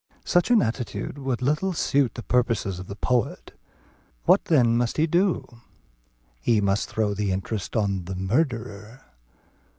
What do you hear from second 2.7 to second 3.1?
of the